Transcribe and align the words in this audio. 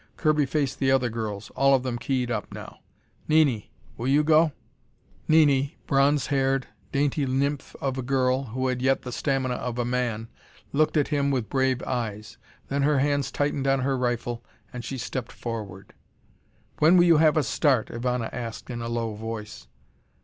Kirby 0.17 0.47
faced 0.47 0.79
the 0.79 0.89
other 0.89 1.11
girls, 1.11 1.51
all 1.51 1.75
of 1.75 1.83
them 1.83 1.99
keyed 1.99 2.31
up 2.31 2.51
now. 2.51 2.79
"Nini, 3.27 3.71
will 3.97 4.07
you 4.07 4.23
go?" 4.23 4.51
Nini, 5.27 5.77
bronze 5.85 6.25
haired, 6.25 6.65
dainty 6.91 7.23
nymph 7.27 7.75
of 7.79 7.99
a 7.99 8.01
girl, 8.01 8.45
who 8.45 8.65
had 8.69 8.81
yet 8.81 9.03
the 9.03 9.11
stamina 9.11 9.53
of 9.53 9.77
a 9.77 9.85
man, 9.85 10.27
looked 10.73 10.97
at 10.97 11.09
him 11.09 11.29
with 11.29 11.49
brave 11.49 11.83
eyes. 11.83 12.39
Then 12.67 12.81
her 12.81 12.97
hands 12.97 13.29
tightened 13.31 13.67
on 13.67 13.81
her 13.81 13.95
rifle, 13.95 14.43
and 14.73 14.83
she 14.83 14.97
stepped 14.97 15.31
forward. 15.31 15.93
"When 16.79 16.97
will 16.97 17.05
you 17.05 17.17
have 17.17 17.37
us 17.37 17.47
start?" 17.47 17.89
Ivana 17.91 18.31
asked 18.33 18.71
in 18.71 18.81
a 18.81 18.89
low 18.89 19.13
voice. 19.13 19.67